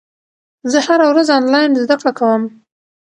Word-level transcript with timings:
زه 0.71 0.79
هره 0.87 1.05
ورځ 1.11 1.27
انلاین 1.39 1.71
زده 1.81 1.95
کړه 1.99 2.11
کوم. 2.19 2.43